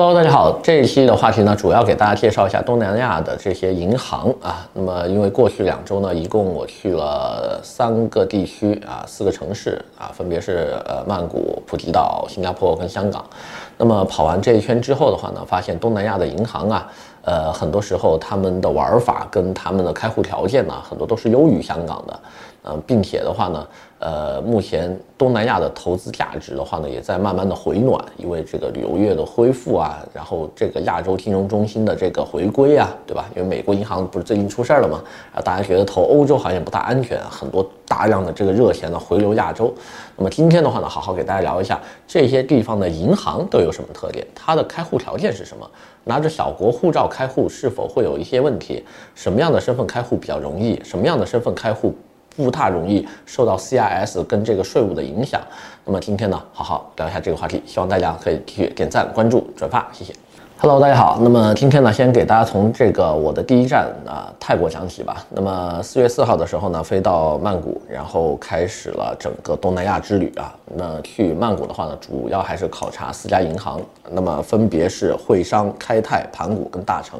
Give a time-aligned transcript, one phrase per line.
[0.00, 0.56] Hello，大家好。
[0.62, 4.64] 这一期的话题呢，主要给大家介绍一下东南亚的这些银行啊。
[4.72, 13.24] 那么，因为过去两周呢，一共我去了三个地区啊，四个城市啊，分别是呃曼谷、普吉岛、新加坡跟香港。
[13.76, 16.86] 那么跑完这一圈之后的话呢，发现东南亚的银行啊，
[17.22, 22.20] 呃，很多时候他们的玩法跟他们的开户条件呢，很多都是优于香港的。
[22.62, 23.66] 呃，并且的话呢，
[24.00, 33.30] 呃，目前东南亚的投资价值的话呢，也在慢慢的回暖，因为这个旅游业的恢复啊，然后这个亚洲金融中心的这个回归啊，对吧？
[33.34, 35.02] 因为美国银行不是最近出事儿了吗？
[35.34, 39.72] 啊，大家觉得投欧洲好像不大安全，很多大量的这个热钱呢回流亚洲。
[40.16, 45.66] 那么今天的话呢，好好给大家聊一下这些地方的银行都有什么特点，它的开户条件是什么？
[46.04, 48.84] 拿着小国护照开户是否会有一些问题？
[49.14, 50.80] 什么样的身份开户比较容易？
[50.84, 51.94] 什么样的身份开户？
[52.44, 55.40] 不太容易受到 CIS 跟这个税务的影响。
[55.84, 60.14] 那么今天呢，好好聊一下这个话题，希望大家可以继续点赞、关注、转发，谢谢。
[60.60, 61.18] Hello，大家好。
[61.20, 65.24] 那么今天呢，先给大家从这个我的第一站啊泰国讲起吧。
[65.30, 70.54] 那么四月四号的时候呢，飞到曼谷，然后开始了整个东南亚之旅啊。
[70.76, 73.80] 那去曼谷的话呢，主要还是考察四家银行，
[74.10, 77.18] 那么分别是汇商、开泰、盘古跟大成。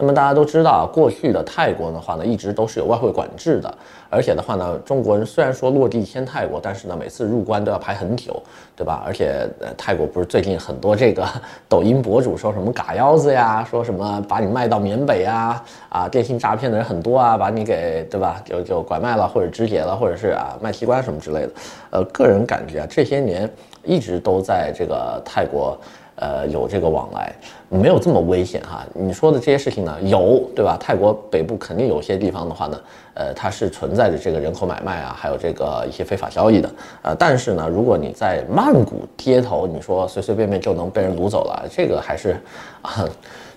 [0.00, 3.74] 那么大家都知道，过去的泰国的话呢，一直都是有外汇管制的，
[4.08, 8.40] 而且的话呢，中国人虽然说落地签泰国，但是呢，每次入关都要排很久，
[8.76, 9.02] 对吧？
[9.04, 11.26] 而且呃，泰国不是最近很多这个
[11.68, 21.50] 抖音博主说什么嘎腰子呀，说什么把你卖到缅北啊，啊，电信诈骗的人很多啊，把你给对吧，就就拐卖了或者肢解了，或者是啊卖器官什么之类的。
[21.90, 23.50] 呃，个人感觉啊，这些年
[23.82, 25.76] 一直都在这个泰国。
[26.20, 27.32] 呃，有这个往来，
[27.68, 28.84] 没有这么危险哈。
[28.92, 30.76] 你说的这些事情呢，有对吧？
[30.80, 32.80] 泰国北部肯定有些地方的话呢，
[33.14, 36.70] 呃，它是存在着这个人口买卖啊，还有这个一些非法交易的。
[37.02, 42.36] 呃，但是呢，如果你在曼谷街头，你说随随便便就能被人掳走了，这个还是
[42.82, 43.08] 啊，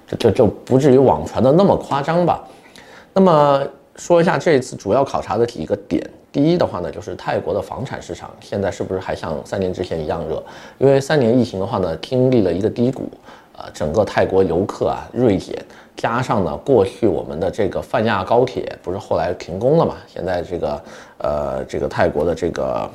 [0.07, 2.47] 就就就不至于网传的那么夸张吧。
[3.13, 3.63] 那么
[3.95, 6.01] 说一下这一次主要考察的几个点。
[6.31, 10.41] 第一的话呢，就是泰国的房产市场现在是不是还像三年之前一样热？
[10.77, 13.09] 因为三年疫情的话呢，经历了一个低谷，
[13.57, 15.53] 呃，整个泰国游客啊锐减，
[15.97, 19.97] 加上呢，过去我们的这个泛亚高铁不是后来停工了嘛？
[20.07, 20.81] 现在这个
[21.17, 22.89] 呃，这个泰国的这个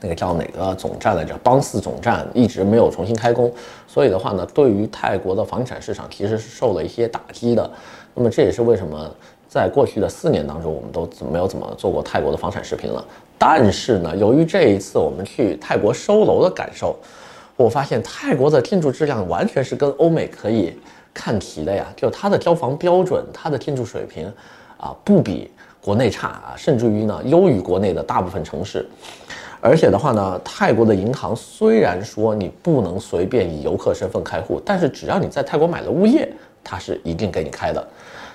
[0.00, 1.36] 那个叫哪个总站来着？
[1.42, 3.52] 邦斯总站一直没有重新开工，
[3.86, 7.70] 所以的话呢，对于泰国的房产市场其实是受了一些打击的。
[8.14, 9.14] 那么这也是为什么。
[9.50, 13.04] 在过去的四年当中，我们都没有怎么做过泰国的房产视频了。
[13.36, 16.94] 但是呢，由于这一次我们去泰国收楼的感受，
[17.56, 20.78] 我发现泰国的建筑质量完全是跟欧美可以
[21.12, 21.84] 看齐的呀。
[21.96, 24.32] 就它的交房标准，它的建筑水平，
[24.76, 25.50] 啊，不比
[25.80, 28.86] 国内差啊，甚至于呢，优于国内的大部分城市。
[29.60, 36.32] 而且的话呢，泰国的银行虽然说你不能随便以游客身份开户，但是只要你在泰国买了物业，
[36.62, 37.84] 它是一定给你开的。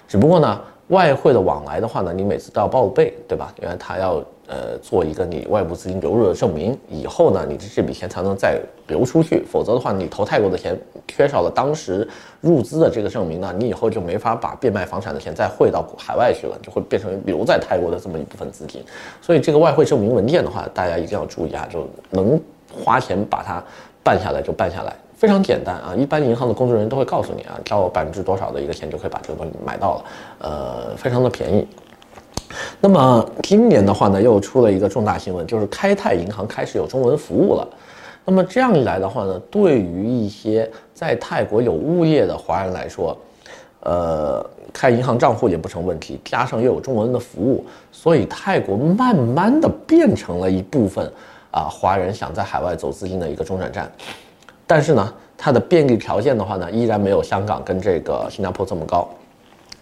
[0.09, 0.59] 只不过呢。
[0.89, 3.53] 外汇的往来的话呢，你每次都要报备，对吧？
[3.61, 9.43] 因为他要呃做一个你外部资金流入的证明，以后呢，你的这笔钱才能再流出去。
[9.49, 12.07] 否则的话，你投泰国的钱缺少了当时
[12.39, 18.83] 入资的这个证明呢，你以后就没法把变卖房产的钱再汇到海外去了，就会变成留在泰国的这么一部分资金。
[19.21, 22.39] 所以这个外汇证明文件的话，大家一定要注意啊，就能
[22.71, 23.63] 花钱把它
[24.03, 24.95] 办下来就办下来。
[25.15, 30.05] 非常简单啊，一般银行的工作人员都会告诉你啊，交百分之多少的一个钱就可以把这个东西买到了，
[30.39, 31.67] 呃，非常的便宜。
[32.79, 37.67] 那么今年的话呢，又出了一个重大新闻，就是开泰银行开始有中文服务了。
[38.25, 43.17] 那么这样一来的话呢，对于一些在泰国有物业的华人来说，
[43.81, 51.11] 呃，开银行账户也不成问题，加上又有中文的服务，所以泰国慢慢的变成了一部分
[51.51, 53.91] 啊，华人想在海外走资金的一个中转站。
[54.67, 59.07] 但是呢，它的便利条件的话呢，依然没有香港跟这个新加坡这么高。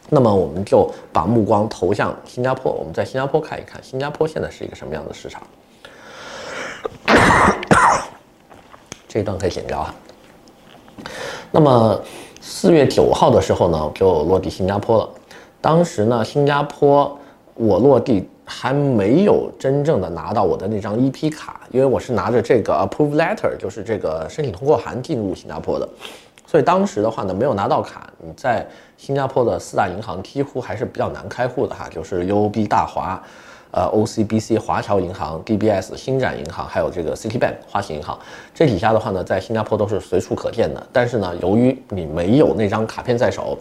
[0.09, 5.41] 那么我们就把目光投向新加坡，我们在新加坡看一看，新加坡现在是一个什么样的市场？
[9.07, 9.95] 这一段可以剪掉啊。
[11.51, 12.01] 那么
[12.41, 15.09] 四月九号的时候呢，就落地新加坡了。
[15.62, 17.18] 当时呢，新加坡
[17.56, 18.29] 我落地。
[18.45, 25.88] 还没有真正的拿到我的那张 EP 卡，因为我是拿着这个 Approve Letter，就是这个申请通过函进入新加坡的，
[26.45, 28.10] 所以当时的话呢，没有拿到卡。
[28.19, 28.68] 你在
[28.98, 33.22] 新加坡的四大银行几乎还是比较难开户的哈，就是 UOB 大华，
[33.72, 38.19] 呃 OCBC 华侨银行、DBS 星展银行，还有这个 Citibank 花旗银行，
[38.54, 40.86] 这几家的话呢，在新加坡都是随处可见的。
[40.92, 43.57] 但是呢，由于你没有那张卡片在手。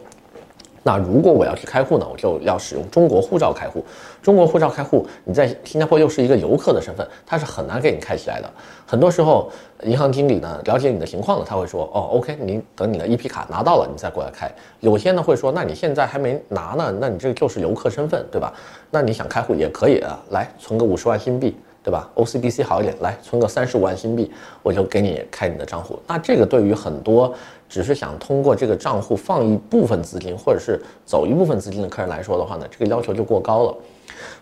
[0.82, 3.84] 那如果我要去开户呢，我就要使用中国护照开户。
[4.20, 8.50] 中国护照开户，你在新加坡又是一个游客的身份，他是很难给你开起来的。
[8.87, 9.50] 很多时候，
[9.84, 14.50] 银行经理呢了解你的情况呢，他会说，哦，OK，你等你的 EP 卡拿到了，你再过来开。
[14.81, 18.52] 有些呢会说，那你现在还没拿呢，那你这个就是游客身份，对吧？
[18.90, 21.56] 那你想开户也可以啊，来存个五十万新币。
[21.82, 24.31] 对吧？OCBC 好一点，来存个三十五万新币，
[24.62, 25.99] 我就给你开你的账户。
[26.06, 27.34] 那这个对于很多
[27.69, 33.75] 只是想通过这个账户放一部分资金，或者是走一部分资金的客人来说的话呢，这个要求就过高了。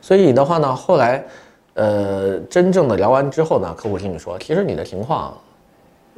[0.02, 1.24] 所以的话呢，后来，
[1.74, 5.32] 呃，真正的聊完之后呢，客户经理说，其实你的情况，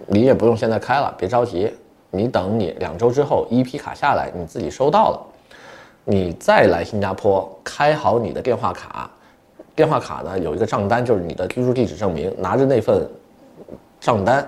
[0.09, 1.73] 你也不用现在开了，别着急，
[2.11, 5.21] 你等你两周之后，EP 卡下来，你自己收到了，
[6.05, 9.09] 你再来新加坡开好你的电话卡。
[9.75, 13.07] 电话卡呢，有一个账单，就是你的居住地址证明，拿着那份
[14.01, 14.47] 账单，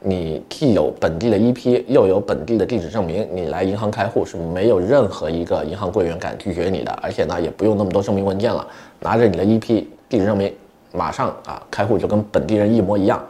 [0.00, 8.66] 你既有本地的 EP，又有本地的地址证明，你来银行开户是没有任何一个银行柜员敢拒绝你的，而且呢，也不用那么多证明文件了，
[9.00, 10.52] 拿着你的 EP 地址证明，
[10.92, 13.24] 马上啊开户就跟本地人一模一样。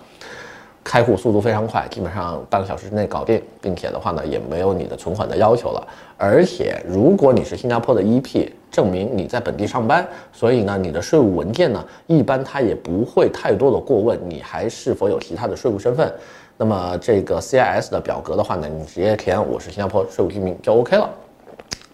[0.82, 5.88] 开户速度非常快，基本上半个小时之内搞定，并且的话呢，也没有你的存款的要求了。
[6.19, 16.12] 而且，如果你是新加坡的 EP，证明你在本地上班，所以呢，你的税务文件呢，一般它也不会太多的过问你还是否有其他的税务身份。
[16.56, 21.09] 那么这个 CIS 的表格的话呢，你直接填我是新加坡税务居民就 OK 了。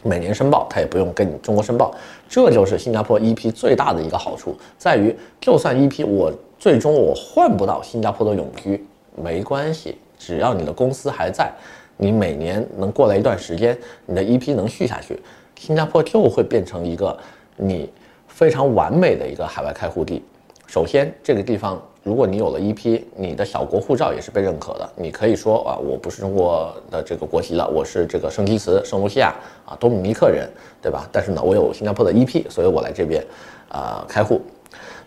[0.02, 1.94] 每年申报，他也不用跟你中国申报，
[2.26, 6.32] 这就是新加坡 EP 最大的一个好处，在于就算 EP 我。
[6.58, 8.84] 最终我换不到新加坡的永居，
[9.16, 11.50] 没关系，只要你的公司还在，
[11.96, 13.74] 你每年能过来一段时间，
[14.04, 15.18] 你的 EP 能续下去，
[15.60, 17.14] 新加坡就会变成一个
[17.54, 17.92] 你
[18.28, 20.22] 非常完美的一个海外开户地。
[20.66, 29.34] 首先，这个地方如果你有了 EP，你的小国护照也是被认可的，你可以说啊，我不是中国的这个国籍了，我是这个圣基茨、圣卢西亚
[29.66, 30.48] 啊，多米尼克人，
[30.80, 31.06] 对吧？
[31.12, 33.22] 但是呢，我有新加坡的 EP，所以我来这边
[33.68, 34.40] 啊开户。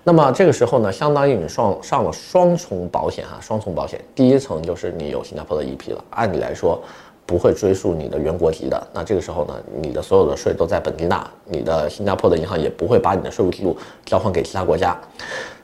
[0.03, 3.99] 那么这个时候呢，相当于你上上了双重保险哈，双重保险。
[4.13, 6.79] 第一层就是你有新加坡的 EP 了，按理来说
[7.25, 8.87] 不会追溯你的原国籍的。
[8.93, 13.75] 那这个时候呢，你的所有的税都在本地纳，你的新加坡的银行也不会把你的税务记录
[14.05, 14.97] 交换给其他国家。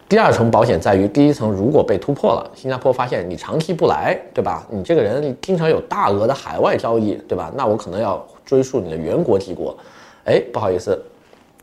[0.08, 4.66] 第二层保险在于，第一层如果被突破了，新加坡发现你长期不来，对吧？
[4.70, 7.52] 你这个人经常有大额的海外交易，对吧？
[7.56, 9.78] 那我可能要追溯你的原国籍国。
[10.26, 11.00] 哎，不好意思，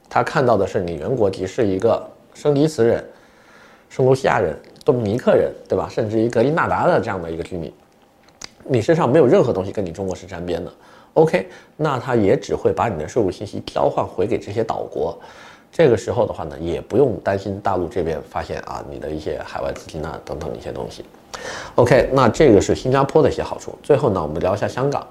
[0.08, 2.10] 他看到的是你原国籍是一个。
[2.34, 3.02] 圣迪茨人、
[3.88, 4.54] 圣卢西亚人、
[4.84, 5.88] 多米尼克人，对吧？
[5.90, 7.72] 甚至于格林纳达的这样的一个居民，
[8.68, 10.72] 你身上没有任何东西跟你中国是沾边的。
[11.14, 15.18] OK，那他也只会把你的税务信息交换回给这些岛国。
[15.72, 21.04] 这个时候的话呢，也不用担心大陆这边发现啊你的一些海外资金啊等等一些东西。
[21.74, 23.74] OK，那这个是新加坡的一些好处。
[23.82, 25.06] 最后呢，我们聊一下香港。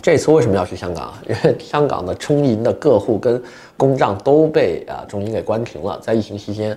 [0.00, 1.12] 这次为什么要去香港？
[1.28, 3.42] 因为香港的中银的个户跟
[3.76, 6.76] 公账都被啊中银给关停了，在疫情期间，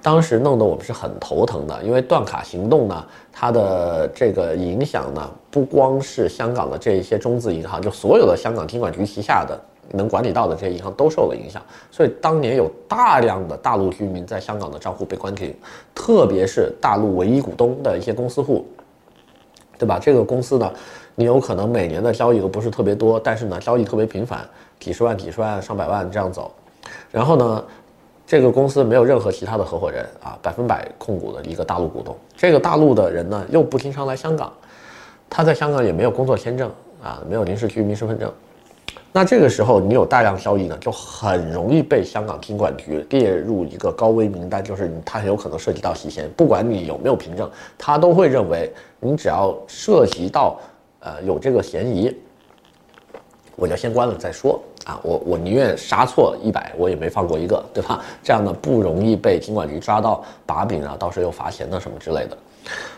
[0.00, 1.82] 当时弄得我们是很头疼的。
[1.82, 9.60] 因为断卡行动呢，它的这个影响呢，不光是香港的这一些中资银行，就所有的香港金管局旗下的
[9.90, 11.62] 能管理到的这些银行都受了影响。
[11.90, 15.54] 所以当年有大量的大陆居民在香港的账户被关停，
[15.94, 18.66] 特别是大陆唯一股东的一些公司户，
[19.78, 19.98] 对吧？
[20.00, 20.72] 这个公司呢。
[21.14, 24.48] 你有可能每年的交易都不是特别多，但是呢，交易特别频繁，
[24.80, 26.50] 几十万、几十万、上百万这样走。
[27.10, 27.64] 然后呢，
[28.26, 32.16] 这个公司没有任何其他的合伙人啊，百分百控股的一个大陆股东。
[32.34, 34.50] 这个大陆的人呢，又不经常来香港，
[35.28, 36.70] 他在香港也没有工作签证
[37.02, 38.32] 啊，没有临时居民身份证。
[39.14, 46.30] 那这个时候你有大量交易呢，就很容易被香港金管局列入一个高危名单，就是他很有可能涉及到洗钱。
[46.34, 50.58] 不管你有没有凭证，他都会认为你只要涉及到。
[51.02, 52.16] 呃，有这个嫌疑，
[53.56, 54.98] 我就先关了再说啊！
[55.02, 58.00] 我我宁愿杀错一百，我也没放过一个，对吧？
[58.22, 62.38] 这样呢，不容易被金管局抓到把柄啊，到时候又罚钱的什么之类的。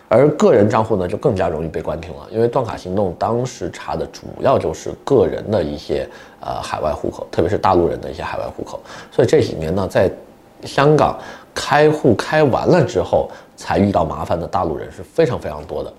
[0.09, 6.07] 而个人账户呢，就更加容易被关停了，因为断卡行动当时查的主要就是个人的一些
[6.41, 8.79] 呃海外户口，特别是大陆人的一些海外户口。
[9.11, 10.11] 所以这几年呢，在
[10.63, 11.19] 香港
[11.55, 15.93] 开户开完了之后，才遇到麻烦的大陆人是非常非常多的。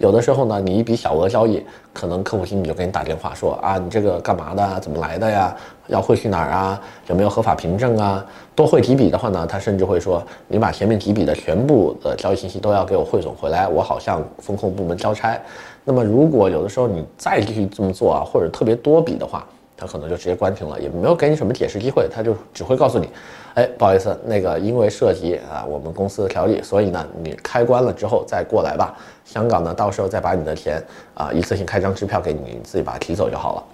[0.00, 4.80] 有的时候呢，你一笔小额交易，可能客户经理就给你打电话说啊，你这个干嘛的？
[4.80, 5.54] 怎么来的呀？
[5.88, 6.80] 要汇去哪儿啊？
[7.08, 8.24] 有没有合法凭证啊？
[8.54, 15.38] 多汇几笔的话呢，他甚至会说，你把前面几笔的全部的交易信息都要给我汇总回来，我好向风控部门交差。
[15.84, 19.46] 那么如果有的时候你再继续这么做啊，或者特别多笔的话，
[19.80, 23.08] 他可能就直接关停了，也没有给你什么解释机会，他就只会告诉你。
[23.54, 28.94] 哎，不好意思，那个因为涉及啊我们公司的条例，所以呢你开关了之后再过来吧。
[29.24, 30.82] 香港呢，到时候再把你的钱
[31.14, 33.64] 啊一次性开张支票给你，你自己把它提走就好了。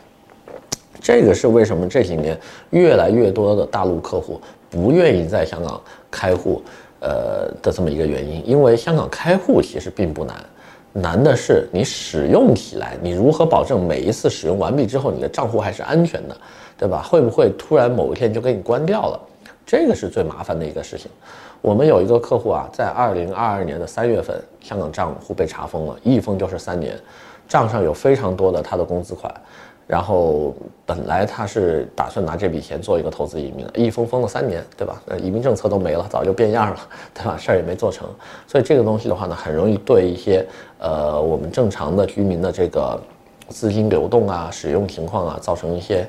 [1.01, 2.39] 这个是为什么这几年
[2.71, 6.63] 越来越多的大陆客户不愿意在香港开户，
[7.01, 8.43] 呃的这么一个原因。
[8.49, 10.35] 因为香港开户其实并不难，
[10.97, 16.37] 难的是你使用起来，你如何保证每一次使用完毕之后，你的账户还是安全的，
[16.79, 17.03] 对吧？
[17.03, 19.21] 会不会突然某一天就给你关掉了？
[19.67, 21.11] 这个是最麻烦的一个事情。
[21.61, 26.99] 我们有一个客户啊，在二零二二年的三月份，香港账户被查封了，一封就是三年，
[27.47, 29.33] 账上有非常多的他的工资款。
[29.87, 35.01] 然后本来他是打算拿这笔钱做一个投资移民的，一封封了三年，对吧？
[35.07, 36.77] 呃，移民政策都没了，早就变样了，
[37.15, 37.37] 对吧？
[37.37, 38.09] 事儿也没做成，
[38.49, 40.45] 所以这个东西的话呢，很容易对一些
[40.79, 43.01] 呃我们正常的居民的这个
[43.49, 46.05] 资金流动啊、使用情况啊，造成一些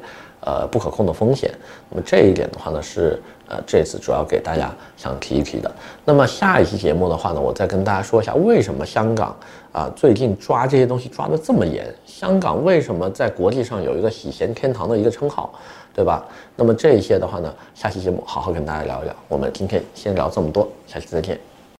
[0.47, 1.51] 呃不可控的风险。
[1.89, 5.69] 那么这一点的话呢，是呃这次主要给大家想提一提的。
[6.05, 9.35] 那么下一期节目的话呢，我再跟大家说一下为什么香港。
[9.73, 15.53] 啊，最近抓这些东西抓得这么严，香港为什么在国际上有一个洗钱天堂的一个称号，
[15.93, 16.25] 对吧？
[16.55, 19.15] 那么这一些的话呢，下期节目好好跟大家聊一聊。
[19.27, 21.56] 我们今天先聊这么多，下期再见。